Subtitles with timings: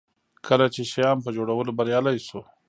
[0.47, 2.41] کله چې شیام په جوړولو بریالی شو.